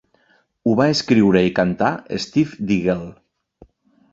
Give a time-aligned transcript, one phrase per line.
[0.69, 1.91] Ho va escriure i cantar
[2.25, 3.07] Steve Diggle.